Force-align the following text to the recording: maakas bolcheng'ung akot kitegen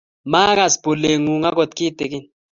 maakas 0.31 0.73
bolcheng'ung 0.83 1.43
akot 1.49 1.71
kitegen 1.77 2.23